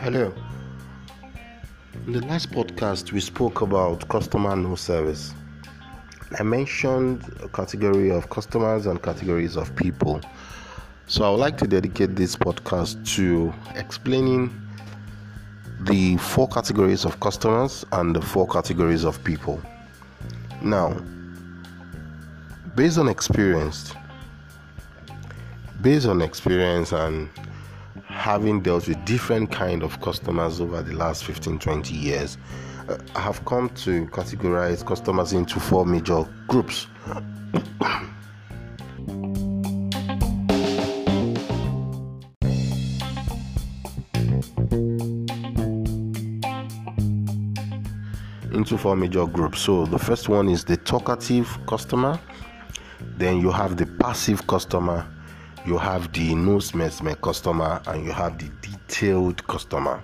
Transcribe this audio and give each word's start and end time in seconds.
Hello. 0.00 0.32
In 2.06 2.12
the 2.14 2.24
last 2.28 2.50
podcast, 2.50 3.12
we 3.12 3.20
spoke 3.20 3.60
about 3.60 4.08
customer 4.08 4.56
no 4.56 4.74
service. 4.74 5.34
I 6.38 6.42
mentioned 6.44 7.30
a 7.42 7.48
category 7.48 8.10
of 8.10 8.30
customers 8.30 8.86
and 8.86 9.02
categories 9.02 9.56
of 9.56 9.76
people. 9.76 10.22
So 11.06 11.24
I 11.24 11.28
would 11.28 11.40
like 11.40 11.58
to 11.58 11.66
dedicate 11.66 12.16
this 12.16 12.34
podcast 12.34 13.06
to 13.16 13.52
explaining 13.74 14.50
the 15.82 16.16
four 16.16 16.48
categories 16.48 17.04
of 17.04 17.20
customers 17.20 17.84
and 17.92 18.16
the 18.16 18.22
four 18.22 18.48
categories 18.48 19.04
of 19.04 19.22
people. 19.24 19.60
Now, 20.62 20.96
based 22.74 22.98
on 22.98 23.08
experience, 23.08 23.94
based 25.82 26.06
on 26.06 26.22
experience 26.22 26.92
and 26.92 27.28
having 28.06 28.60
dealt 28.60 28.88
with 28.88 29.04
different 29.04 29.50
kind 29.50 29.82
of 29.82 30.00
customers 30.00 30.60
over 30.60 30.82
the 30.82 30.92
last 30.92 31.24
15 31.24 31.58
20 31.58 31.94
years 31.94 32.36
uh, 32.88 32.96
i 33.16 33.20
have 33.20 33.42
come 33.46 33.68
to 33.70 34.06
categorize 34.06 34.84
customers 34.86 35.32
into 35.32 35.58
four 35.58 35.86
major 35.86 36.24
groups. 36.46 36.86
Into 48.52 48.76
four 48.76 48.94
major 48.94 49.26
groups. 49.26 49.60
So 49.60 49.86
the 49.86 49.98
first 49.98 50.28
one 50.28 50.48
is 50.48 50.64
the 50.64 50.76
talkative 50.76 51.58
customer 51.66 52.20
then 53.22 53.38
you 53.38 53.50
have 53.50 53.76
the 53.76 53.86
passive 53.86 54.46
customer 54.46 55.06
you 55.64 55.78
have 55.78 56.12
the 56.12 56.34
no 56.34 56.58
customer 57.14 57.80
and 57.86 58.04
you 58.04 58.10
have 58.10 58.36
the 58.36 58.50
detailed 58.66 59.46
customer. 59.46 60.02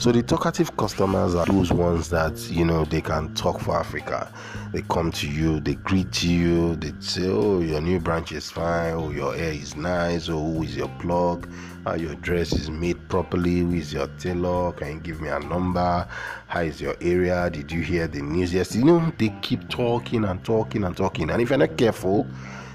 So 0.00 0.10
the 0.10 0.22
talkative 0.22 0.74
customers 0.78 1.34
are 1.34 1.44
those 1.44 1.70
ones 1.70 2.08
that 2.08 2.34
you 2.50 2.64
know 2.64 2.86
they 2.86 3.02
can 3.02 3.34
talk 3.34 3.60
for 3.60 3.76
Africa. 3.76 4.32
They 4.72 4.80
come 4.80 5.12
to 5.12 5.28
you, 5.28 5.60
they 5.60 5.74
greet 5.74 6.22
you, 6.22 6.74
they 6.76 6.94
say, 7.00 7.26
"Oh, 7.28 7.60
your 7.60 7.82
new 7.82 8.00
branch 8.00 8.32
is 8.32 8.50
fine. 8.50 8.94
Oh, 8.94 9.10
your 9.10 9.36
hair 9.36 9.52
is 9.52 9.76
nice. 9.76 10.30
Oh, 10.30 10.54
who 10.54 10.62
is 10.62 10.74
your 10.74 10.88
plug? 11.00 11.46
How 11.84 11.96
your 11.96 12.14
dress 12.14 12.54
is 12.54 12.70
made 12.70 13.10
properly? 13.10 13.58
Who 13.58 13.74
is 13.74 13.92
your 13.92 14.06
tailor? 14.18 14.72
Can 14.72 14.94
you 14.94 15.00
give 15.00 15.20
me 15.20 15.28
a 15.28 15.38
number? 15.38 16.08
How 16.46 16.60
is 16.62 16.80
your 16.80 16.96
area? 17.02 17.50
Did 17.50 17.70
you 17.70 17.82
hear 17.82 18.08
the 18.08 18.22
news 18.22 18.54
Yes, 18.54 18.74
You 18.74 18.86
know, 18.86 19.12
they 19.18 19.28
keep 19.42 19.68
talking 19.68 20.24
and 20.24 20.42
talking 20.42 20.84
and 20.84 20.96
talking, 20.96 21.28
and 21.28 21.42
if 21.42 21.50
you're 21.50 21.58
not 21.58 21.76
careful, 21.76 22.26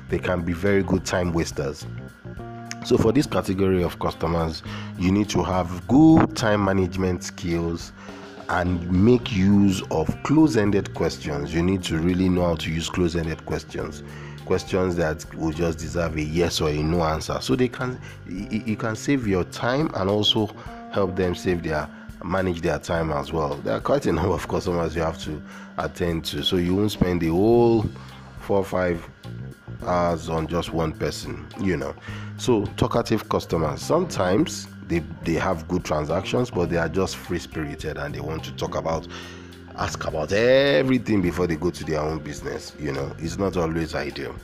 they 0.10 0.20
can 0.20 0.42
be 0.44 0.54
very 0.54 0.84
good 0.84 1.04
time 1.06 1.34
wasters. 1.34 1.88
So, 2.86 3.00
for 3.00 3.12
this 3.12 3.26
category 3.26 3.84
of 3.84 3.98
customers, 3.98 4.62
you 5.00 5.12
need 5.12 5.28
to 5.30 5.42
have 5.42 5.88
good 5.88 6.38
time 6.38 6.64
management 6.64 7.24
skills 7.24 7.92
and 8.50 8.92
make 8.92 9.32
use 9.36 9.82
of 9.90 10.08
close 10.22 10.56
ended 10.56 10.94
questions. 10.94 11.52
You 11.52 11.64
need 11.64 11.82
to 11.86 11.98
really 11.98 12.30
know 12.30 12.46
how 12.46 12.56
to 12.58 12.72
use 12.72 12.88
close 12.88 13.16
ended 13.16 13.44
questions. 13.48 14.04
Questions 14.46 14.96
that 14.98 15.26
will 15.34 15.52
just 15.52 15.80
deserve 15.80 16.16
a 16.16 16.22
yes 16.22 16.62
or 16.62 16.70
a 16.70 16.84
no 16.84 17.02
answer. 17.02 17.40
So 17.42 17.56
they 17.56 17.70
can 17.70 18.00
you 18.30 18.76
can 18.76 18.96
save 18.96 19.26
your 19.26 19.46
time 19.46 19.90
and 19.96 20.08
also 20.08 20.46
help 20.92 21.16
them 21.16 21.34
save 21.34 21.64
their 21.64 21.90
manage 22.24 22.62
their 22.62 22.78
time 22.78 23.12
as 23.12 23.34
well. 23.34 23.56
There 23.56 23.74
are 23.74 23.82
quite 23.82 24.06
a 24.06 24.12
number 24.12 24.36
of 24.36 24.48
customers 24.48 24.96
you 24.96 25.02
have 25.02 25.20
to 25.24 25.42
attend 25.80 26.26
to, 26.26 26.44
so 26.44 26.58
you 26.58 26.76
won't 26.76 26.92
spend 26.92 27.22
the 27.22 27.30
whole 27.30 27.84
four 28.42 28.60
or 28.60 28.64
five 28.64 29.10
hours 29.86 30.30
on 30.30 30.48
just 30.48 30.74
one 30.74 30.92
person, 30.92 31.46
you 31.60 31.78
know. 31.78 31.96
So, 32.38 32.66
talkative 32.78 33.30
customers 33.30 33.82
sometimes 33.82 34.68
they, 34.88 35.00
they 35.24 35.34
have 35.34 35.68
good 35.68 35.84
transactions, 35.84 36.52
but 36.52 36.70
they 36.70 36.78
are 36.78 36.90
just 36.90 37.16
free 37.16 37.40
spirited 37.40 37.98
and 37.98 38.14
they 38.14 38.20
want 38.20 38.44
to 38.44 38.52
talk 38.54 38.76
about 38.76 39.08
ask 39.78 40.06
about 40.06 40.32
everything 40.32 41.22
before 41.22 41.48
they 41.48 41.56
go 41.56 41.70
to 41.70 41.84
their 41.84 42.00
own 42.00 42.20
business, 42.20 42.74
you 42.80 42.92
know. 42.92 43.14
It's 43.20 43.38
not 43.38 43.58
always 43.58 43.94
ideal. 43.94 44.36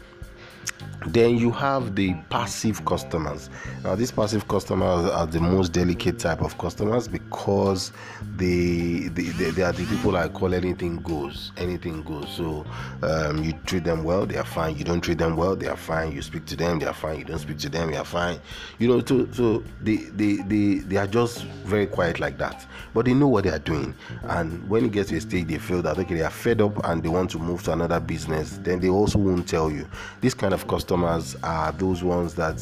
Then 1.07 1.35
you 1.37 1.49
have 1.51 1.95
the 1.95 2.13
passive 2.29 2.85
customers. 2.85 3.49
Now, 3.83 3.95
these 3.95 4.11
passive 4.11 4.47
customers 4.47 5.09
are 5.09 5.25
the 5.25 5.41
most 5.41 5.69
delicate 5.73 6.19
type 6.19 6.41
of 6.41 6.57
customers 6.59 7.07
because 7.07 7.91
they 8.37 9.09
they, 9.11 9.23
they, 9.23 9.63
are 9.63 9.71
the 9.71 9.85
people 9.85 10.15
I 10.15 10.27
call 10.27 10.53
anything 10.53 10.97
goes. 10.97 11.51
Anything 11.57 12.03
goes. 12.03 12.29
So 12.29 12.65
um, 13.01 13.43
you 13.43 13.53
treat 13.65 13.83
them 13.83 14.03
well, 14.03 14.27
they 14.27 14.37
are 14.37 14.45
fine. 14.45 14.77
You 14.77 14.83
don't 14.83 15.01
treat 15.01 15.17
them 15.17 15.35
well, 15.35 15.55
they 15.55 15.67
are 15.67 15.75
fine. 15.75 16.11
You 16.11 16.21
speak 16.21 16.45
to 16.45 16.55
them, 16.55 16.77
they 16.77 16.85
are 16.85 16.93
fine. 16.93 17.17
You 17.17 17.25
don't 17.25 17.39
speak 17.39 17.57
to 17.59 17.69
them, 17.69 17.89
they 17.89 17.97
are 17.97 18.05
fine. 18.05 18.39
You 18.77 18.89
know, 18.89 19.03
so, 19.03 19.27
so 19.31 19.63
they, 19.81 19.95
they, 19.95 20.35
they, 20.35 20.75
they 20.79 20.97
are 20.97 21.07
just 21.07 21.43
very 21.65 21.87
quiet 21.87 22.19
like 22.19 22.37
that. 22.37 22.65
But 22.93 23.05
they 23.05 23.15
know 23.15 23.27
what 23.27 23.45
they 23.45 23.49
are 23.49 23.59
doing. 23.59 23.95
And 24.23 24.69
when 24.69 24.85
it 24.85 24.91
gets 24.91 25.09
to 25.09 25.17
a 25.17 25.21
stage, 25.21 25.47
they 25.47 25.57
feel 25.57 25.81
that 25.81 25.97
okay, 25.97 26.13
they 26.13 26.21
are 26.21 26.29
fed 26.29 26.61
up 26.61 26.85
and 26.85 27.01
they 27.01 27.09
want 27.09 27.31
to 27.31 27.39
move 27.39 27.63
to 27.63 27.73
another 27.73 27.99
business, 27.99 28.59
then 28.61 28.79
they 28.79 28.89
also 28.89 29.17
won't 29.17 29.47
tell 29.47 29.71
you. 29.71 29.87
This 30.21 30.35
kind 30.35 30.50
of 30.53 30.67
customers 30.67 31.35
are 31.43 31.71
those 31.73 32.03
ones 32.03 32.33
that 32.35 32.59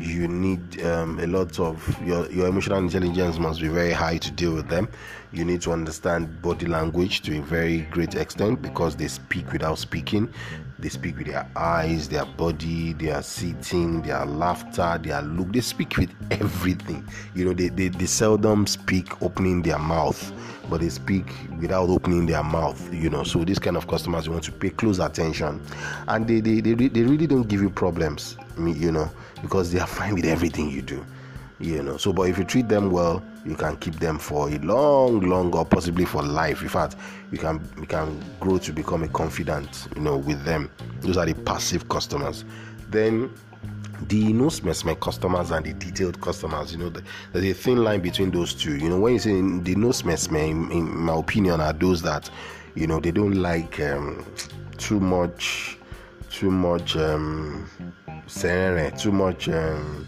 you 0.00 0.28
need 0.28 0.82
um, 0.82 1.18
a 1.20 1.26
lot 1.26 1.58
of 1.58 2.02
your, 2.04 2.30
your 2.30 2.48
emotional 2.48 2.78
intelligence 2.78 3.38
must 3.38 3.60
be 3.60 3.68
very 3.68 3.92
high 3.92 4.18
to 4.18 4.30
deal 4.30 4.54
with 4.54 4.68
them. 4.68 4.88
You 5.32 5.44
need 5.44 5.60
to 5.62 5.72
understand 5.72 6.40
body 6.42 6.66
language 6.66 7.22
to 7.22 7.38
a 7.38 7.42
very 7.42 7.82
great 7.90 8.14
extent 8.14 8.62
because 8.62 8.96
they 8.96 9.08
speak 9.08 9.52
without 9.52 9.78
speaking. 9.78 10.32
They 10.78 10.88
speak 10.88 11.16
with 11.16 11.26
their 11.28 11.48
eyes 11.56 12.08
their 12.08 12.26
body 12.26 12.92
their 12.92 13.22
sitting 13.22 14.02
their 14.02 14.26
laughter 14.26 15.00
their 15.02 15.22
look 15.22 15.52
they 15.52 15.60
speak 15.60 15.96
with 15.96 16.10
everything. 16.30 17.06
You 17.34 17.46
know 17.46 17.52
they, 17.54 17.68
they, 17.68 17.88
they 17.88 18.06
seldom 18.06 18.66
speak 18.66 19.22
opening 19.22 19.62
their 19.62 19.78
mouth 19.78 20.32
but 20.68 20.80
they 20.80 20.88
speak 20.88 21.32
without 21.60 21.88
opening 21.88 22.26
their 22.26 22.42
mouth 22.42 22.92
you 22.92 23.08
know. 23.08 23.24
So 23.24 23.44
this 23.44 23.58
kind 23.58 23.76
of 23.76 23.88
customers 23.88 24.26
you 24.26 24.32
want 24.32 24.44
to 24.44 24.52
pay 24.52 24.70
close 24.70 24.98
attention. 24.98 25.62
And 26.08 26.26
they 26.26 26.40
they, 26.40 26.60
they, 26.60 26.88
they 26.88 27.02
really 27.02 27.26
don't 27.26 27.48
give 27.48 27.62
you 27.62 27.70
problems 27.70 28.36
you 28.58 28.92
know 28.92 29.10
because 29.42 29.72
they 29.72 29.78
are 29.78 29.86
fine 29.86 30.14
with 30.14 30.24
everything 30.24 30.70
you 30.70 30.82
do 30.82 31.04
you 31.58 31.82
know. 31.82 31.96
So 31.96 32.12
but 32.12 32.22
if 32.22 32.38
you 32.38 32.44
treat 32.44 32.68
them 32.68 32.90
well 32.90 33.22
you 33.44 33.54
can 33.56 33.76
keep 33.76 33.94
them 33.96 34.18
for 34.18 34.48
a 34.50 34.58
long 34.58 35.20
long 35.20 35.54
or 35.54 35.64
possibly 35.64 36.04
for 36.04 36.22
life. 36.22 36.62
In 36.62 36.68
fact 36.68 36.96
you 37.30 37.38
can 37.38 37.66
you 37.78 37.86
can 37.86 38.22
grow 38.40 38.58
to 38.58 38.72
become 38.72 39.02
a 39.02 39.08
confidant 39.08 39.88
you 39.94 40.02
know 40.02 40.16
with 40.16 40.44
them. 40.44 40.70
Those 41.00 41.16
are 41.16 41.26
the 41.26 41.34
passive 41.34 41.88
customers. 41.88 42.44
Then 42.90 43.32
the 44.08 44.32
no 44.32 44.50
smell 44.50 44.94
customers 44.96 45.50
and 45.52 45.64
the 45.64 45.72
detailed 45.72 46.20
customers 46.20 46.70
you 46.70 46.76
know 46.76 46.90
the, 46.90 47.02
there's 47.32 47.46
a 47.46 47.54
thin 47.54 47.82
line 47.82 48.00
between 48.00 48.30
those 48.30 48.54
two. 48.54 48.76
You 48.76 48.90
know 48.90 49.00
when 49.00 49.14
you 49.14 49.18
say 49.18 49.32
the 49.32 49.74
no 49.76 49.92
smell 49.92 50.16
in, 50.34 50.70
in 50.70 50.96
my 50.96 51.14
opinion 51.16 51.60
are 51.60 51.72
those 51.72 52.02
that 52.02 52.28
you 52.74 52.86
know 52.86 53.00
they 53.00 53.10
don't 53.10 53.34
like 53.36 53.80
um, 53.80 54.26
too 54.76 55.00
much 55.00 55.78
too 56.30 56.50
much 56.50 56.96
um 56.96 57.66
too 58.28 59.12
much 59.12 59.48
um 59.48 60.06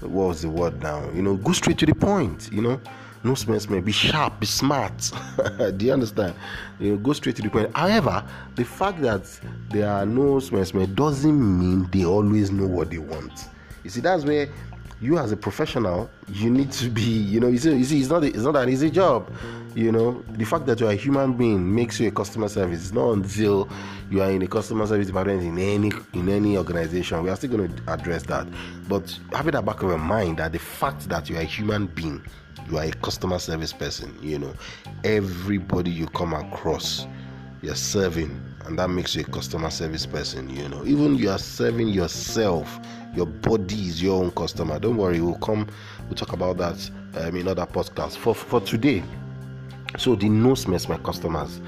what 0.00 0.28
was 0.28 0.42
the 0.42 0.48
word 0.48 0.82
now? 0.82 1.08
You 1.14 1.22
know 1.22 1.36
go 1.36 1.52
straight 1.52 1.78
to 1.78 1.86
the 1.86 1.94
point 1.94 2.50
you 2.52 2.62
know? 2.62 2.80
No 3.24 3.34
smell 3.34 3.58
smell 3.58 3.80
be 3.80 3.92
sharp 3.92 4.40
be 4.40 4.46
smart. 4.46 5.10
Do 5.76 5.86
you 5.86 5.92
understand? 5.92 6.34
You 6.78 6.92
know 6.92 6.96
go 6.98 7.12
straight 7.12 7.36
to 7.36 7.42
the 7.42 7.48
point. 7.50 7.74
However 7.74 8.24
the 8.54 8.64
fact 8.64 9.00
that 9.02 9.24
there 9.70 9.88
are 9.90 10.06
no 10.06 10.38
smell 10.40 10.64
smell 10.64 10.86
doesn't 10.86 11.58
mean 11.60 11.88
they 11.90 12.04
always 12.04 12.50
know 12.50 12.66
what 12.66 12.90
they 12.90 12.98
want. 12.98 13.48
You 13.84 13.90
see 13.90 14.00
that's 14.00 14.24
where 14.24 14.48
you 15.00 15.18
as 15.18 15.30
a 15.32 15.36
professional 15.36 16.10
you 16.28 16.50
need 16.50 16.72
to 16.72 16.88
be 16.88 17.02
you 17.02 17.38
know 17.38 17.48
you 17.48 17.58
see, 17.58 17.76
you 17.76 17.84
see 17.84 18.00
it's 18.00 18.08
not 18.08 18.24
it's 18.24 18.38
not 18.38 18.56
an 18.56 18.68
easy 18.68 18.90
job 18.90 19.30
you 19.76 19.92
know. 19.92 20.24
The 20.30 20.44
fact 20.44 20.66
that 20.66 20.80
you're 20.80 20.90
a 20.90 20.94
human 20.94 21.34
being 21.34 21.74
makes 21.74 22.00
you 22.00 22.08
a 22.08 22.10
customer 22.10 22.48
service. 22.48 22.80
It's 22.80 22.92
not 22.92 23.10
until 23.12 23.68
you 24.10 24.22
are 24.22 24.30
in 24.30 24.40
a 24.42 24.46
customer 24.46 24.86
service 24.86 25.06
department 25.06 25.42
in 25.42 25.58
any 25.58 25.92
in 26.14 26.28
any 26.28 26.56
organization 26.56 27.22
we 27.22 27.28
are 27.30 27.36
still 27.36 27.50
going 27.50 27.76
to 27.76 27.92
address 27.92 28.22
that. 28.24 28.48
But 28.88 29.16
having 29.32 29.52
that 29.52 29.64
back 29.64 29.82
of 29.82 29.90
your 29.90 29.98
mind 29.98 30.38
that 30.38 30.52
the 30.52 30.58
fact 30.58 31.08
that 31.10 31.28
you 31.28 31.36
are 31.36 31.40
a 31.40 31.44
human 31.44 31.86
being 31.86 32.24
you 32.70 32.78
are 32.78 32.84
a 32.84 32.90
customer 32.90 33.38
service 33.38 33.72
person 33.72 34.18
you 34.22 34.38
know 34.38 34.52
everybody 35.04 35.90
you 35.90 36.06
come 36.06 36.32
across 36.32 37.06
you're 37.60 37.74
serving 37.74 38.40
and 38.66 38.78
that 38.78 38.88
makes 38.88 39.14
you 39.14 39.22
a 39.22 39.24
customer 39.24 39.70
service 39.70 40.06
person 40.06 40.48
you 40.50 40.68
know. 40.68 40.84
Even 40.84 41.14
you 41.14 41.30
are 41.30 41.38
serving 41.38 41.88
yourself 41.88 42.80
your 43.14 43.26
body 43.26 43.86
is 43.86 44.02
your 44.02 44.22
own 44.22 44.30
customer. 44.32 44.78
Don't 44.78 44.96
worry 44.96 45.20
we'll 45.20 45.38
come 45.38 45.66
we'll 46.06 46.14
talk 46.14 46.32
about 46.32 46.58
that 46.58 46.90
um, 47.16 47.36
in 47.36 47.48
other 47.48 47.66
podcasts. 47.66 48.16
For 48.16 48.34
for 48.34 48.60
today 48.60 49.02
so 49.98 50.14
the 50.14 50.28
no 50.28 50.54
mess 50.68 50.88
my 50.88 50.98
customers 50.98 51.60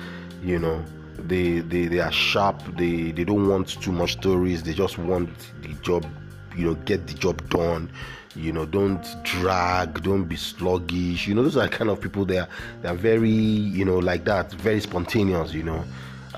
you 0.42 0.58
know 0.58 0.84
they, 1.26 1.60
they 1.60 1.86
they 1.86 1.98
are 2.00 2.12
sharp. 2.12 2.62
They 2.76 3.12
they 3.12 3.24
don't 3.24 3.48
want 3.48 3.80
too 3.82 3.92
much 3.92 4.12
stories. 4.12 4.62
They 4.62 4.72
just 4.72 4.98
want 4.98 5.30
the 5.62 5.74
job 5.82 6.06
you 6.56 6.66
know 6.66 6.74
get 6.74 7.06
the 7.06 7.14
job 7.14 7.48
done. 7.50 7.90
You 8.36 8.52
know 8.52 8.66
don't 8.66 9.04
drag 9.24 10.02
don't 10.02 10.24
be 10.24 10.36
sluggish. 10.36 11.26
You 11.26 11.34
know 11.34 11.42
those 11.42 11.56
are 11.56 11.68
kind 11.68 11.90
of 11.90 12.00
people 12.00 12.24
they 12.24 12.38
are 12.38 12.48
they're 12.82 12.94
very 12.94 13.30
you 13.30 13.84
know 13.84 13.98
like 13.98 14.24
that 14.24 14.52
very 14.52 14.80
spontaneous 14.80 15.52
you 15.52 15.62
know 15.62 15.84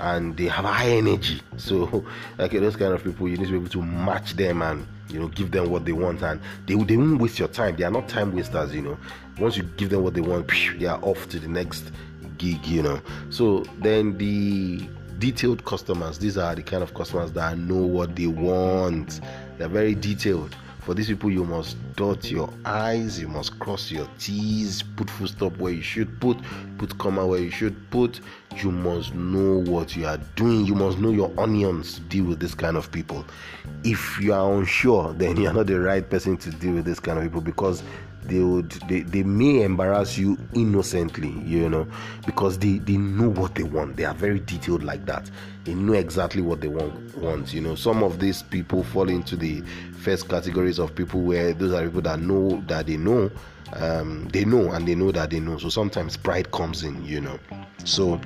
and 0.01 0.35
they 0.35 0.45
have 0.45 0.65
high 0.65 0.89
energy. 0.89 1.41
So, 1.57 2.03
like 2.37 2.51
those 2.51 2.75
kind 2.75 2.93
of 2.93 3.03
people, 3.03 3.27
you 3.27 3.37
need 3.37 3.45
to 3.45 3.51
be 3.51 3.57
able 3.57 3.69
to 3.69 3.81
match 3.81 4.33
them 4.33 4.61
and 4.61 4.85
you 5.09 5.19
know 5.19 5.27
give 5.27 5.51
them 5.51 5.69
what 5.69 5.85
they 5.85 5.91
want, 5.91 6.21
and 6.23 6.41
they 6.65 6.75
they 6.75 6.97
won't 6.97 7.21
waste 7.21 7.39
your 7.39 7.47
time. 7.47 7.75
They 7.75 7.83
are 7.83 7.91
not 7.91 8.09
time 8.09 8.35
wasters. 8.35 8.73
You 8.73 8.81
know, 8.81 8.97
once 9.39 9.57
you 9.57 9.63
give 9.77 9.89
them 9.89 10.03
what 10.03 10.13
they 10.13 10.21
want, 10.21 10.49
they 10.79 10.85
are 10.87 10.99
off 11.03 11.29
to 11.29 11.39
the 11.39 11.47
next 11.47 11.91
gig. 12.37 12.65
You 12.65 12.83
know, 12.83 13.01
so 13.29 13.63
then 13.79 14.17
the 14.17 14.87
detailed 15.19 15.63
customers. 15.65 16.17
These 16.17 16.37
are 16.37 16.55
the 16.55 16.63
kind 16.63 16.81
of 16.81 16.93
customers 16.93 17.31
that 17.33 17.57
know 17.57 17.85
what 17.85 18.15
they 18.15 18.27
want. 18.27 19.21
They're 19.57 19.67
very 19.67 19.93
detailed. 19.93 20.55
For 20.81 20.95
these 20.95 21.07
people, 21.07 21.29
you 21.29 21.45
must 21.45 21.77
dot 21.95 22.31
your 22.31 22.49
I's, 22.65 23.19
you 23.19 23.27
must 23.27 23.59
cross 23.59 23.91
your 23.91 24.07
T's, 24.17 24.81
put 24.81 25.11
full 25.11 25.27
stop 25.27 25.55
where 25.57 25.71
you 25.71 25.83
should 25.83 26.19
put, 26.19 26.37
put 26.79 26.97
comma 26.97 27.25
where 27.25 27.39
you 27.39 27.51
should 27.51 27.89
put. 27.91 28.19
You 28.57 28.71
must 28.71 29.13
know 29.13 29.59
what 29.59 29.95
you 29.95 30.07
are 30.07 30.17
doing. 30.35 30.65
You 30.65 30.73
must 30.73 30.97
know 30.97 31.11
your 31.11 31.31
onions 31.37 31.95
to 31.95 32.01
deal 32.01 32.25
with 32.25 32.39
this 32.39 32.55
kind 32.55 32.77
of 32.77 32.91
people. 32.91 33.23
If 33.83 34.19
you 34.19 34.33
are 34.33 34.51
unsure, 34.53 35.13
then 35.17 35.37
you 35.37 35.49
are 35.49 35.53
not 35.53 35.67
the 35.67 35.79
right 35.79 36.07
person 36.09 36.35
to 36.37 36.49
deal 36.49 36.73
with 36.73 36.85
this 36.85 36.99
kind 36.99 37.19
of 37.19 37.25
people 37.25 37.41
because 37.41 37.83
they 38.23 38.39
would 38.39 38.69
they, 38.87 39.01
they 39.01 39.23
may 39.23 39.63
embarrass 39.63 40.17
you 40.17 40.37
innocently 40.53 41.31
you 41.45 41.69
know 41.69 41.87
because 42.25 42.57
they 42.59 42.77
they 42.79 42.97
know 42.97 43.29
what 43.29 43.55
they 43.55 43.63
want. 43.63 43.97
They 43.97 44.05
are 44.05 44.13
very 44.13 44.39
detailed 44.39 44.83
like 44.83 45.05
that. 45.05 45.29
They 45.63 45.73
know 45.73 45.93
exactly 45.93 46.41
what 46.41 46.61
they 46.61 46.67
want 46.67 47.17
want 47.17 47.53
you 47.53 47.61
know. 47.61 47.75
Some 47.75 48.03
of 48.03 48.19
these 48.19 48.43
people 48.43 48.83
fall 48.83 49.09
into 49.09 49.35
the 49.35 49.61
first 49.99 50.29
categories 50.29 50.79
of 50.79 50.95
people 50.95 51.21
where 51.21 51.53
those 51.53 51.73
are 51.73 51.83
people 51.85 52.01
that 52.01 52.19
know 52.19 52.63
that 52.67 52.87
they 52.87 52.97
know 52.97 53.31
um, 53.73 54.27
they 54.29 54.43
know 54.45 54.71
and 54.71 54.87
they 54.87 54.95
know 54.95 55.11
that 55.11 55.29
they 55.29 55.39
know. 55.39 55.57
So 55.57 55.69
sometimes 55.69 56.17
pride 56.17 56.51
comes 56.51 56.83
in 56.83 57.03
you 57.05 57.21
know. 57.21 57.39
So 57.83 58.19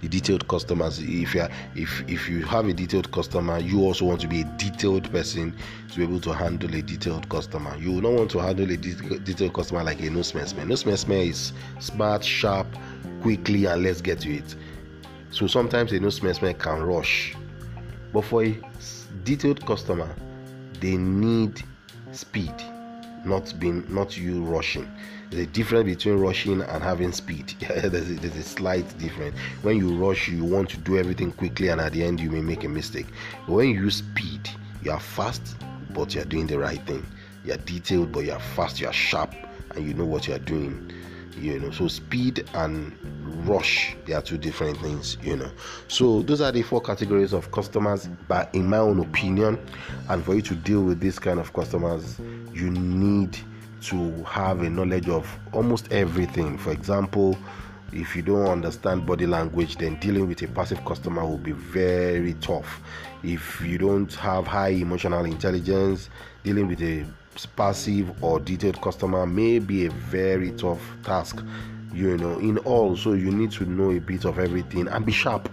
the 0.00 0.08
detailed 0.08 0.46
customers. 0.48 0.98
If 1.00 1.34
you 1.34 1.46
if 1.74 2.04
if 2.08 2.28
you 2.28 2.42
have 2.44 2.66
a 2.66 2.72
detailed 2.72 3.10
customer 3.12 3.58
you 3.58 3.80
also 3.82 4.04
want 4.04 4.20
to 4.22 4.28
be 4.28 4.42
a 4.42 4.44
detailed 4.56 5.10
person 5.10 5.54
to 5.90 5.96
be 5.96 6.02
able 6.02 6.20
to 6.20 6.32
handle 6.32 6.74
a 6.74 6.82
detailed 6.82 7.28
customer. 7.28 7.76
You 7.78 7.92
will 7.92 8.02
not 8.02 8.12
want 8.12 8.30
to 8.32 8.38
handle 8.38 8.70
a 8.70 8.76
detailed 8.76 9.54
customer 9.54 9.82
like 9.84 10.00
a 10.00 10.10
no 10.10 10.22
smell 10.22 10.46
no 10.66 10.74
smell 10.74 11.20
is 11.20 11.52
smart 11.78 12.24
sharp 12.24 12.66
quickly 13.20 13.66
and 13.66 13.82
let's 13.82 14.00
get 14.00 14.20
to 14.20 14.34
it. 14.34 14.54
So 15.30 15.46
sometimes 15.46 15.92
a 15.92 16.00
no 16.00 16.10
smell 16.10 16.34
can 16.54 16.82
rush. 16.82 17.36
But 18.12 18.22
for 18.22 18.44
a 18.44 18.58
detailed 19.24 19.64
customer 19.64 20.14
they 20.80 20.96
need 20.96 21.62
speed 22.12 22.52
not 23.24 23.52
being 23.58 23.84
not 23.88 24.16
you 24.16 24.42
rushing 24.44 24.90
there's 25.32 25.44
a 25.44 25.50
difference 25.50 25.86
between 25.86 26.18
rushing 26.18 26.60
and 26.60 26.82
having 26.82 27.10
speed. 27.10 27.54
there's, 27.60 28.10
a, 28.10 28.14
there's 28.14 28.36
a 28.36 28.42
slight 28.42 28.86
difference. 28.98 29.34
When 29.62 29.78
you 29.78 29.96
rush, 29.96 30.28
you 30.28 30.44
want 30.44 30.68
to 30.70 30.76
do 30.76 30.98
everything 30.98 31.32
quickly, 31.32 31.68
and 31.68 31.80
at 31.80 31.92
the 31.92 32.04
end, 32.04 32.20
you 32.20 32.30
may 32.30 32.42
make 32.42 32.64
a 32.64 32.68
mistake. 32.68 33.06
But 33.46 33.54
when 33.54 33.68
you 33.70 33.84
use 33.84 33.96
speed, 33.96 34.50
you 34.82 34.90
are 34.90 35.00
fast, 35.00 35.56
but 35.94 36.14
you're 36.14 36.26
doing 36.26 36.46
the 36.46 36.58
right 36.58 36.84
thing. 36.86 37.06
You're 37.46 37.56
detailed, 37.56 38.12
but 38.12 38.24
you're 38.26 38.38
fast, 38.38 38.78
you're 38.78 38.92
sharp, 38.92 39.34
and 39.74 39.86
you 39.86 39.94
know 39.94 40.04
what 40.04 40.28
you're 40.28 40.38
doing. 40.38 40.92
You 41.38 41.58
know, 41.58 41.70
so 41.70 41.88
speed 41.88 42.48
and 42.54 42.96
rush 43.46 43.96
they 44.06 44.12
are 44.12 44.22
two 44.22 44.38
different 44.38 44.76
things 44.76 45.16
you 45.20 45.34
know 45.34 45.50
so 45.88 46.22
those 46.22 46.40
are 46.40 46.52
the 46.52 46.62
four 46.62 46.80
categories 46.80 47.32
of 47.32 47.50
customers 47.50 48.08
but 48.28 48.54
in 48.54 48.68
my 48.68 48.76
own 48.76 49.00
opinion 49.00 49.58
and 50.10 50.24
for 50.24 50.36
you 50.36 50.42
to 50.42 50.54
deal 50.54 50.84
with 50.84 51.00
this 51.00 51.18
kind 51.18 51.40
of 51.40 51.52
customers 51.52 52.20
you 52.52 52.70
need 52.70 53.36
to 53.82 54.22
have 54.24 54.62
a 54.62 54.70
knowledge 54.70 55.08
of 55.08 55.28
almost 55.52 55.90
everything. 55.92 56.56
For 56.56 56.70
example, 56.70 57.36
if 57.92 58.16
you 58.16 58.22
don't 58.22 58.46
understand 58.46 59.06
body 59.06 59.26
language, 59.26 59.76
then 59.76 59.96
dealing 59.96 60.28
with 60.28 60.40
a 60.42 60.48
passive 60.48 60.82
customer 60.84 61.24
will 61.24 61.38
be 61.38 61.52
very 61.52 62.34
tough. 62.34 62.80
If 63.22 63.60
you 63.60 63.78
don't 63.78 64.12
have 64.14 64.46
high 64.46 64.68
emotional 64.68 65.24
intelligence, 65.24 66.08
dealing 66.44 66.68
with 66.68 66.80
a 66.80 67.04
passive 67.56 68.22
or 68.22 68.40
detailed 68.40 68.80
customer 68.80 69.26
may 69.26 69.58
be 69.58 69.86
a 69.86 69.90
very 69.90 70.52
tough 70.52 70.80
task. 71.02 71.42
You 71.92 72.16
know, 72.16 72.38
in 72.38 72.58
all, 72.58 72.96
so 72.96 73.12
you 73.12 73.30
need 73.30 73.52
to 73.52 73.66
know 73.66 73.90
a 73.90 73.98
bit 73.98 74.24
of 74.24 74.38
everything 74.38 74.88
and 74.88 75.04
be 75.04 75.12
sharp. 75.12 75.48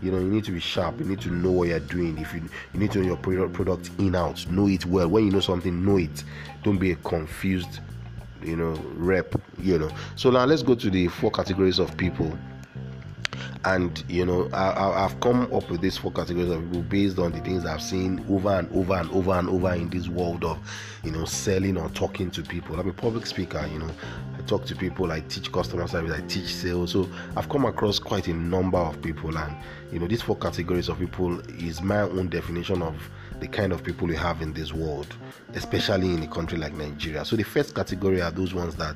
You 0.00 0.10
know 0.10 0.18
you 0.18 0.28
need 0.28 0.44
to 0.44 0.50
be 0.52 0.60
sharp. 0.60 0.98
You 0.98 1.04
need 1.04 1.20
to 1.20 1.30
know 1.30 1.52
what 1.52 1.68
you're 1.68 1.78
doing. 1.78 2.18
If 2.18 2.34
you 2.34 2.48
you 2.72 2.80
need 2.80 2.90
to 2.92 2.98
know 2.98 3.06
your 3.06 3.16
product 3.16 3.52
product 3.52 3.90
in 3.98 4.16
out 4.16 4.48
know 4.50 4.66
it 4.66 4.84
well. 4.86 5.08
When 5.08 5.26
you 5.26 5.30
know 5.30 5.40
something 5.40 5.84
know 5.84 5.98
it. 5.98 6.24
Don't 6.64 6.78
be 6.78 6.92
a 6.92 6.96
confused 6.96 7.80
you 8.42 8.56
know 8.56 8.72
rep 8.96 9.34
you 9.58 9.78
know. 9.78 9.90
So 10.16 10.30
now 10.30 10.44
let's 10.44 10.62
go 10.62 10.74
to 10.74 10.90
the 10.90 11.08
four 11.08 11.30
categories 11.30 11.78
of 11.78 11.96
people 11.96 12.36
and 13.64 14.02
you 14.08 14.26
know 14.26 14.48
I, 14.52 15.02
have 15.02 15.20
come 15.20 15.42
up 15.52 15.70
with 15.70 15.80
these 15.80 15.96
four 15.96 16.12
categories 16.12 16.50
of 16.50 16.62
people 16.62 16.82
based 16.82 17.18
on 17.18 17.32
the 17.32 17.40
things 17.40 17.64
I've 17.64 17.82
seen 17.82 18.24
over 18.28 18.50
and 18.50 18.70
over 18.74 18.94
and 18.94 19.10
over 19.12 19.32
and 19.32 19.48
over 19.48 19.72
in 19.74 19.88
this 19.88 20.08
world 20.08 20.44
of 20.44 20.58
you 21.04 21.12
know 21.12 21.24
selling 21.24 21.76
or 21.76 21.88
talking 21.90 22.30
to 22.32 22.42
people. 22.42 22.78
I'm 22.78 22.88
a 22.88 22.92
public 22.92 23.26
speaker, 23.26 23.64
you 23.72 23.78
know, 23.78 23.90
I 24.36 24.42
talk 24.42 24.64
to 24.66 24.74
people, 24.74 25.12
I 25.12 25.20
teach 25.20 25.52
customer 25.52 25.86
service, 25.86 26.12
I 26.12 26.20
teach 26.26 26.54
sales. 26.54 26.92
So 26.92 27.08
I've 27.36 27.48
come 27.48 27.64
across 27.64 27.98
quite 27.98 28.28
a 28.28 28.34
number 28.34 28.78
of 28.78 29.00
people, 29.00 29.36
and 29.36 29.56
you 29.92 29.98
know, 29.98 30.06
these 30.06 30.22
four 30.22 30.36
categories 30.36 30.88
of 30.88 30.98
people 30.98 31.38
is 31.60 31.82
my 31.82 32.00
own 32.00 32.28
definition 32.28 32.82
of 32.82 32.96
the 33.42 33.48
kind 33.48 33.72
of 33.72 33.82
people 33.82 34.06
we 34.06 34.14
have 34.14 34.40
in 34.40 34.52
this 34.52 34.72
world, 34.72 35.14
especially 35.54 36.14
in 36.14 36.22
a 36.22 36.28
country 36.28 36.56
like 36.56 36.72
Nigeria. 36.74 37.24
So 37.24 37.34
the 37.34 37.42
first 37.42 37.74
category 37.74 38.22
are 38.22 38.30
those 38.30 38.54
ones 38.54 38.76
that 38.76 38.94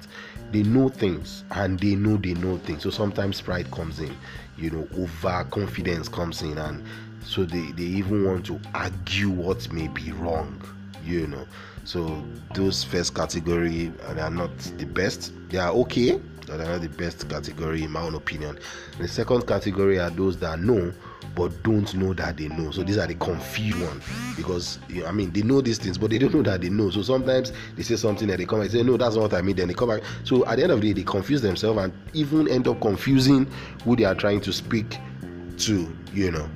they 0.52 0.62
know 0.62 0.88
things 0.88 1.42
and 1.50 1.80
they 1.80 1.96
know 1.96 2.16
they 2.16 2.34
know 2.34 2.56
things. 2.58 2.84
So 2.84 2.90
sometimes 2.90 3.40
pride 3.40 3.68
comes 3.72 3.98
in, 3.98 4.16
you 4.56 4.70
know, 4.70 4.88
overconfidence 4.96 6.08
comes 6.08 6.42
in, 6.42 6.58
and 6.58 6.84
so 7.24 7.44
they, 7.44 7.72
they 7.72 7.82
even 7.82 8.24
want 8.24 8.46
to 8.46 8.60
argue 8.72 9.30
what 9.30 9.70
may 9.72 9.88
be 9.88 10.12
wrong, 10.12 10.62
you 11.04 11.26
know. 11.26 11.44
So 11.82 12.24
those 12.54 12.84
first 12.84 13.16
category 13.16 13.92
they 14.14 14.20
are 14.20 14.30
not 14.30 14.56
the 14.78 14.86
best. 14.86 15.32
They 15.48 15.58
are 15.58 15.72
okay, 15.72 16.20
they're 16.46 16.66
not 16.66 16.80
the 16.80 16.88
best 16.88 17.28
category 17.28 17.82
in 17.82 17.90
my 17.90 18.02
own 18.02 18.14
opinion. 18.14 18.58
And 18.94 19.04
the 19.04 19.08
second 19.08 19.46
category 19.46 19.98
are 19.98 20.10
those 20.10 20.38
that 20.38 20.58
know 20.60 20.92
but 21.34 21.62
don't 21.62 21.92
know 21.94 22.14
that 22.14 22.36
they 22.36 22.48
know. 22.48 22.70
So 22.70 22.82
these 22.82 22.98
are 22.98 23.06
the 23.06 23.14
confused 23.14 23.80
ones 23.80 24.04
because 24.36 24.78
you 24.88 25.02
know, 25.02 25.08
I 25.08 25.12
mean 25.12 25.30
they 25.30 25.42
know 25.42 25.60
these 25.60 25.78
things, 25.78 25.98
but 25.98 26.10
they 26.10 26.18
don't 26.18 26.34
know 26.34 26.42
that 26.42 26.60
they 26.62 26.70
know. 26.70 26.90
So 26.90 27.02
sometimes 27.02 27.52
they 27.76 27.82
say 27.82 27.96
something 27.96 28.28
and 28.30 28.38
they 28.38 28.46
come 28.46 28.60
back 28.60 28.70
and 28.70 28.72
say, 28.72 28.82
No, 28.82 28.96
that's 28.96 29.16
not 29.16 29.22
what 29.22 29.34
I 29.34 29.42
mean. 29.42 29.56
Then 29.56 29.68
they 29.68 29.74
come 29.74 29.90
back. 29.90 30.02
So 30.24 30.46
at 30.46 30.56
the 30.56 30.62
end 30.62 30.72
of 30.72 30.80
the 30.80 30.92
day, 30.92 31.00
they 31.00 31.04
confuse 31.04 31.42
themselves 31.42 31.78
and 31.80 31.92
even 32.14 32.48
end 32.48 32.68
up 32.68 32.80
confusing 32.80 33.46
who 33.84 33.96
they 33.96 34.04
are 34.04 34.14
trying 34.14 34.40
to 34.42 34.52
speak 34.52 34.98
to, 35.58 35.96
you 36.14 36.30
know. 36.30 36.48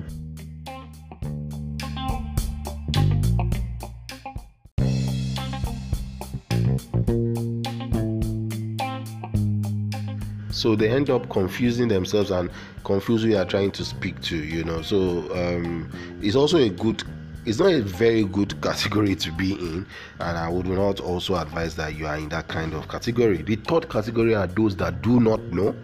So 10.50 10.74
they 10.74 10.88
end 10.88 11.10
up 11.10 11.28
confusing 11.30 11.88
themselves 11.88 12.30
and 12.30 12.50
confuse 12.84 13.22
who 13.22 13.28
you 13.28 13.36
are 13.36 13.44
trying 13.44 13.70
to 13.72 13.84
speak 13.84 14.20
to 14.22 14.36
you 14.36 14.64
know. 14.64 14.82
So 14.82 15.30
um, 15.34 15.90
it's 16.20 16.36
also 16.36 16.58
a 16.58 16.69
good 16.69 17.02
it's 17.46 17.58
not 17.58 17.72
a 17.72 17.80
very 17.80 18.24
good 18.24 18.60
category 18.62 19.14
to 19.16 19.32
be 19.32 19.52
in. 19.54 19.86
And 20.19 20.38
i 20.38 20.48
would 20.48 20.66
not 20.66 21.00
also 21.00 21.36
advise 21.36 21.74
that 21.76 21.94
you 21.94 22.06
are 22.06 22.16
in 22.16 22.28
that 22.30 22.48
kind 22.48 22.74
of 22.74 22.88
category. 22.88 23.38
The 23.42 23.56
third 23.56 23.88
category 23.88 24.34
are 24.34 24.46
those 24.46 24.76
that 24.76 25.02
do 25.02 25.20
not 25.20 25.40
know 25.44 25.74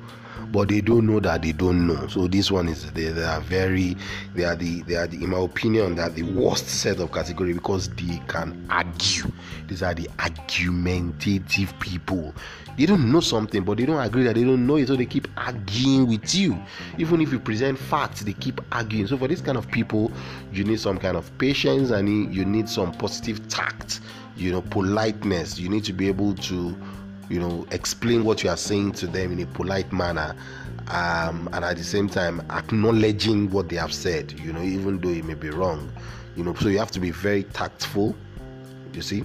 but 0.52 0.68
they 0.68 0.80
don't 0.80 1.06
know 1.06 1.20
that 1.20 1.42
they 1.42 1.52
don't 1.52 1.86
know. 1.86 2.06
So 2.08 2.26
this 2.26 2.50
one 2.50 2.68
is 2.68 2.90
they, 2.92 3.06
they 3.08 3.24
are 3.24 3.40
very 3.40 3.96
they 4.34 4.44
are 4.44 4.56
the 4.56 4.82
they 4.82 4.96
are 4.96 5.06
the, 5.06 5.22
in 5.22 5.30
my 5.30 5.38
opinion 5.38 5.96
they 5.96 6.02
are 6.02 6.10
the 6.10 6.22
worst 6.22 6.68
set 6.68 7.00
of 7.00 7.12
category 7.12 7.52
because 7.52 7.88
they 7.90 8.20
can 8.28 8.66
argue. 8.70 9.30
These 9.68 9.82
are 9.82 9.94
the 9.94 10.08
argumentative 10.18 11.78
people. 11.80 12.34
They 12.76 12.84
don't 12.84 13.10
know 13.10 13.20
something, 13.20 13.64
but 13.64 13.78
they 13.78 13.86
don't 13.86 14.00
agree 14.00 14.24
that 14.24 14.34
they 14.34 14.44
don't 14.44 14.66
know 14.66 14.76
it, 14.76 14.88
so 14.88 14.96
they 14.96 15.06
keep 15.06 15.28
arguing 15.38 16.06
with 16.06 16.34
you. 16.34 16.60
Even 16.98 17.22
if 17.22 17.32
you 17.32 17.38
present 17.38 17.78
facts, 17.78 18.20
they 18.22 18.34
keep 18.34 18.60
arguing. 18.70 19.06
So 19.06 19.16
for 19.16 19.28
this 19.28 19.40
kind 19.40 19.56
of 19.56 19.66
people, 19.70 20.12
you 20.52 20.62
need 20.62 20.78
some 20.78 20.98
kind 20.98 21.16
of 21.16 21.36
patience 21.38 21.90
and 21.90 22.34
you 22.34 22.44
need 22.44 22.68
some 22.68 22.92
positive 22.92 23.48
tact, 23.48 24.00
you 24.36 24.52
know, 24.52 24.60
politeness. 24.60 25.58
You 25.58 25.70
need 25.70 25.84
to 25.84 25.94
be 25.94 26.06
able 26.06 26.34
to 26.34 26.76
you 27.28 27.40
know 27.40 27.66
explain 27.70 28.24
what 28.24 28.42
you 28.42 28.50
are 28.50 28.56
saying 28.56 28.92
to 28.92 29.06
them 29.06 29.32
in 29.32 29.40
a 29.40 29.46
polite 29.46 29.92
manner 29.92 30.34
um, 30.88 31.48
and 31.52 31.64
at 31.64 31.76
the 31.76 31.84
same 31.84 32.08
time 32.08 32.40
acknowledging 32.50 33.50
what 33.50 33.68
they 33.68 33.76
have 33.76 33.92
said 33.92 34.38
you 34.40 34.52
know 34.52 34.62
even 34.62 35.00
though 35.00 35.08
it 35.08 35.24
may 35.24 35.34
be 35.34 35.50
wrong 35.50 35.90
you 36.36 36.44
know. 36.44 36.54
So 36.54 36.68
you 36.68 36.78
have 36.78 36.90
to 36.92 37.00
be 37.00 37.10
very 37.10 37.44
tactful 37.44 38.14
you 38.92 39.02
see. 39.02 39.24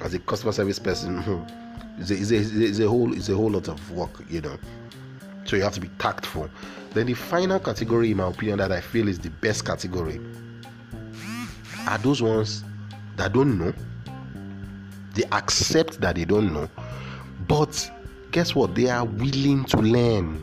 As 0.00 0.14
a 0.14 0.18
customer 0.18 0.52
service 0.52 0.78
person 0.78 1.18
it's 1.98 2.10
a, 2.10 2.14
it's 2.14 2.30
a, 2.30 2.64
it's 2.64 2.78
a 2.78 2.88
whole 2.88 3.12
it's 3.12 3.28
a 3.28 3.34
whole 3.34 3.50
lot 3.50 3.68
of 3.68 3.90
work 3.92 4.10
you 4.30 4.40
know. 4.40 4.58
So 5.44 5.56
you 5.56 5.62
have 5.62 5.74
to 5.74 5.80
be 5.80 5.90
tactful. 5.98 6.48
Then 6.92 7.06
the 7.06 7.14
final 7.14 7.58
category 7.58 8.10
in 8.10 8.18
my 8.18 8.28
opinion 8.28 8.58
that 8.58 8.70
i 8.72 8.80
feel 8.80 9.08
is 9.08 9.18
the 9.18 9.30
best 9.30 9.64
category 9.64 10.20
are 11.88 11.98
those 11.98 12.22
ones 12.22 12.64
that 13.16 13.32
don't 13.32 13.58
know. 13.58 13.72
They 15.14 15.24
accept 15.32 16.00
that 16.00 16.14
they 16.14 16.24
don't 16.24 16.52
know 16.52 16.68
but 17.52 17.90
guess 18.30 18.54
what? 18.54 18.74
They 18.74 18.88
are 18.88 19.04
willing 19.04 19.66
to 19.66 19.76
learn. 19.76 20.42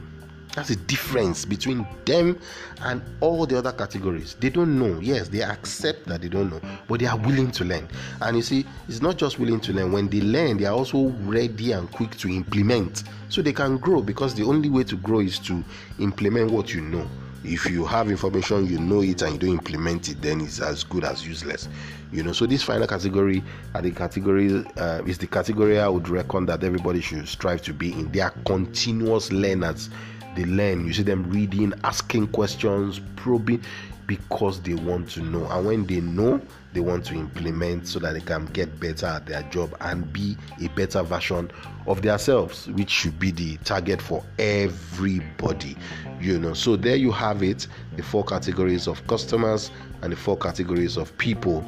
That's 0.54 0.70
the 0.70 0.76
difference 0.76 1.44
between 1.44 1.88
them 2.06 2.38
and 2.82 3.02
all 3.20 3.48
the 3.48 3.58
other 3.58 3.72
categories. 3.72 4.36
They 4.40 4.52
don't 4.52 4.78
know. 4.78 5.00
Yes, 5.00 5.28
they 5.28 5.42
accept 5.42 6.06
that 6.06 6.22
they 6.22 6.30
don't 6.30 6.52
know, 6.52 6.62
but 6.88 7.00
they 7.00 7.08
are 7.08 7.18
willing 7.18 7.50
to 7.54 7.66
learn. 7.66 7.88
And 8.22 8.38
you 8.38 8.44
see, 8.44 8.64
it's 8.88 9.02
not 9.02 9.18
just 9.18 9.40
willing 9.40 9.60
to 9.62 9.74
learn. 9.74 9.92
When 9.92 10.08
they 10.08 10.22
learn, 10.22 10.58
they 10.58 10.66
are 10.66 10.76
also 10.76 11.08
ready 11.24 11.72
and 11.72 11.92
quick 11.92 12.16
to 12.18 12.30
implement. 12.30 13.06
So 13.30 13.42
they 13.42 13.54
can 13.54 13.80
grow 13.80 14.04
because 14.04 14.36
the 14.36 14.44
only 14.44 14.70
way 14.70 14.84
to 14.84 14.96
grow 14.96 15.22
is 15.22 15.40
to 15.40 15.64
implement 15.98 16.52
what 16.52 16.76
you 16.76 16.82
know 16.82 17.08
if 17.44 17.70
you 17.70 17.86
have 17.86 18.10
information 18.10 18.66
you 18.68 18.80
know 18.80 19.02
it 19.02 19.22
and 19.22 19.34
you 19.34 19.40
don't 19.40 19.50
implement 19.52 20.10
it 20.10 20.22
then 20.22 20.42
it's 20.42 20.60
as 20.60 20.84
good 20.84 21.04
as 21.04 21.26
useless. 21.26 21.70
You 22.12 22.24
know 22.24 22.32
so 22.34 22.46
this 22.46 22.64
final 22.64 22.88
category 22.88 23.44
are 23.76 23.82
the 23.82 23.92
category 23.92 24.66
uh, 24.78 25.04
is 25.06 25.18
the 25.18 25.28
category 25.28 25.80
i 25.80 25.88
would 25.88 26.10
reckon 26.10 26.46
that 26.48 26.64
everybody 26.64 27.02
should 27.02 27.28
strive 27.28 27.62
to 27.64 27.74
be 27.74 27.94
in. 27.94 28.12
They 28.12 28.22
are 28.22 28.34
continuous 28.46 29.32
learners. 29.32 29.90
They 30.36 30.46
learn. 30.46 30.86
You 30.86 30.94
see 30.94 31.04
them 31.04 31.30
reading 31.30 31.74
asking 31.84 32.28
questions 32.28 33.02
probing 33.16 33.62
because 34.10 34.60
they 34.62 34.74
want 34.74 35.08
to 35.08 35.22
know. 35.22 35.46
And 35.52 35.68
when 35.68 35.86
they 35.86 36.02
know 36.02 36.42
they 36.74 36.80
want 36.80 37.06
to 37.06 37.14
implement 37.14 37.88
so 37.88 38.00
that 38.00 38.14
they 38.14 38.22
can 38.22 38.46
get 38.48 38.80
better 38.80 39.06
at 39.06 39.28
their 39.28 39.44
job 39.44 39.76
and 39.82 40.12
be 40.12 40.36
a 40.60 40.68
better 40.70 41.04
version 41.04 41.52
of 41.86 42.02
themselves 42.02 42.68
which 42.70 42.90
should 42.90 43.20
be 43.20 43.30
the 43.30 43.58
target 43.58 44.02
for 44.02 44.24
everybody 44.40 45.78
you 46.20 46.40
know. 46.40 46.54
So 46.56 46.76
there 46.76 46.96
you 46.96 47.12
have 47.12 47.44
it 47.44 47.68
the 47.96 48.04
four 48.04 48.24
categories 48.24 48.88
of 48.88 49.06
customers 49.06 49.70
and 50.02 50.12
the 50.12 50.18
four 50.18 50.38
categories 50.38 50.98
of 50.98 51.16
people. 51.20 51.64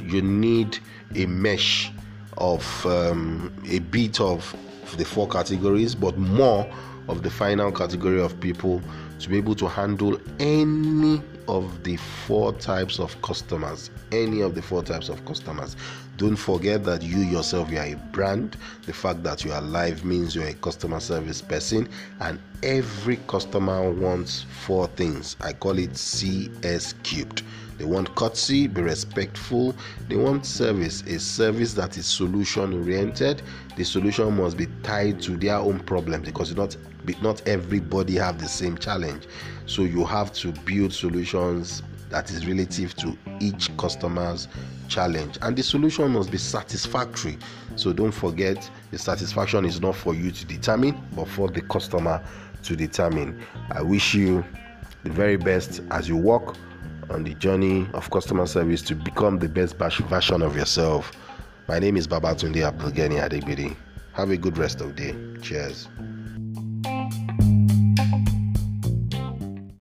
You 0.00 0.22
need 0.22 0.78
a 1.16 1.26
mesh 1.26 1.90
of 2.36 2.86
um, 2.86 3.52
a 3.68 3.80
bit 3.80 4.20
of 4.20 4.54
the 4.96 5.04
four 5.04 5.28
categories 5.28 5.96
but 5.96 6.16
more 6.18 6.70
of 7.08 7.22
the 7.22 7.30
final 7.30 7.72
category 7.72 8.20
of 8.20 8.38
people 8.40 8.80
to 9.18 9.28
be 9.28 9.36
able 9.36 9.54
to 9.54 9.66
handle 9.66 10.20
any 10.38 11.22
of 11.48 11.82
the 11.82 11.96
four 11.96 12.52
types 12.52 13.00
of 13.00 13.20
customers 13.22 13.90
any 14.12 14.40
of 14.40 14.54
the 14.54 14.62
four 14.62 14.82
types 14.82 15.08
of 15.08 15.24
customers 15.24 15.76
don't 16.16 16.36
forget 16.36 16.84
that 16.84 17.02
you 17.02 17.18
yourself 17.18 17.70
you 17.70 17.78
are 17.78 17.86
a 17.86 17.94
brand 18.12 18.56
the 18.86 18.92
fact 18.92 19.22
that 19.22 19.44
you 19.44 19.52
are 19.52 19.62
live 19.62 20.04
means 20.04 20.34
you're 20.34 20.46
a 20.46 20.54
customer 20.54 21.00
service 21.00 21.40
person 21.40 21.88
and 22.20 22.38
every 22.62 23.16
customer 23.28 23.90
wants 23.90 24.44
four 24.64 24.86
things 24.88 25.36
i 25.40 25.52
call 25.52 25.78
it 25.78 25.96
cs 25.96 26.94
cubed 27.02 27.42
they 27.78 27.84
want 27.84 28.12
courtesy, 28.16 28.66
be 28.66 28.82
respectful. 28.82 29.74
They 30.08 30.16
want 30.16 30.44
service, 30.44 31.02
a 31.02 31.20
service 31.20 31.74
that 31.74 31.96
is 31.96 32.06
solution 32.06 32.74
oriented. 32.74 33.40
The 33.76 33.84
solution 33.84 34.36
must 34.36 34.56
be 34.56 34.66
tied 34.82 35.22
to 35.22 35.36
their 35.36 35.56
own 35.56 35.78
problems 35.80 36.26
because 36.26 36.50
it's 36.50 36.58
not 36.58 36.76
not 37.22 37.46
everybody 37.46 38.14
have 38.16 38.38
the 38.38 38.48
same 38.48 38.76
challenge. 38.78 39.26
So 39.66 39.82
you 39.82 40.04
have 40.04 40.32
to 40.34 40.52
build 40.64 40.92
solutions 40.92 41.82
that 42.10 42.30
is 42.30 42.46
relative 42.46 42.94
to 42.96 43.16
each 43.40 43.76
customer's 43.76 44.48
challenge 44.88 45.38
and 45.42 45.54
the 45.54 45.62
solution 45.62 46.10
must 46.10 46.30
be 46.30 46.38
satisfactory 46.38 47.36
so 47.76 47.92
don't 47.92 48.12
forget 48.12 48.70
the 48.90 48.96
satisfaction 48.96 49.66
is 49.66 49.78
not 49.82 49.94
for 49.94 50.14
you 50.14 50.30
to 50.30 50.46
determine 50.46 50.98
but 51.14 51.28
for 51.28 51.50
the 51.50 51.60
customer 51.60 52.24
to 52.62 52.74
determine 52.74 53.38
i 53.72 53.82
wish 53.82 54.14
you 54.14 54.42
the 55.04 55.10
very 55.10 55.36
best 55.36 55.82
as 55.90 56.08
you 56.08 56.16
walk 56.16 56.56
on 57.10 57.24
the 57.24 57.34
journey 57.34 57.88
of 57.94 58.10
customer 58.10 58.46
service 58.46 58.82
to 58.82 58.94
become 58.94 59.38
the 59.38 59.48
best 59.48 59.76
version 59.76 60.42
of 60.42 60.56
yourself. 60.56 61.12
My 61.68 61.78
name 61.78 61.96
is 61.96 62.06
Babatunde 62.06 62.56
Abdulgani 62.70 63.18
Adegbidi. 63.20 63.76
Have 64.12 64.30
a 64.30 64.36
good 64.36 64.58
rest 64.58 64.80
of 64.80 64.96
the 64.96 65.12
day. 65.12 65.40
Cheers. 65.40 65.88